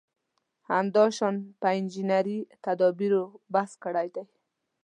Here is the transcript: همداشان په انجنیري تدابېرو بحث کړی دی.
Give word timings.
همداشان 0.71 1.35
په 1.59 1.67
انجنیري 1.77 2.39
تدابېرو 2.65 3.23
بحث 3.53 3.71
کړی 3.83 4.07
دی. 4.15 4.23